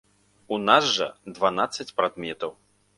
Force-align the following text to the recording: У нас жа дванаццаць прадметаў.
У 0.57 0.59
нас 0.69 0.89
жа 0.95 1.11
дванаццаць 1.37 1.89
прадметаў. 2.01 2.61